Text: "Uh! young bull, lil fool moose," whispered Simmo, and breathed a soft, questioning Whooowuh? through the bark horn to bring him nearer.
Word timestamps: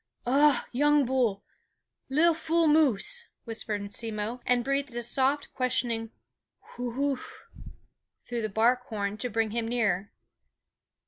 "Uh! 0.25 0.61
young 0.71 1.05
bull, 1.05 1.43
lil 2.09 2.33
fool 2.33 2.67
moose," 2.67 3.27
whispered 3.43 3.91
Simmo, 3.91 4.41
and 4.47 4.63
breathed 4.65 4.95
a 4.95 5.03
soft, 5.03 5.53
questioning 5.53 6.09
Whooowuh? 6.75 7.19
through 8.27 8.41
the 8.41 8.49
bark 8.49 8.87
horn 8.87 9.17
to 9.19 9.29
bring 9.29 9.51
him 9.51 9.67
nearer. 9.67 10.11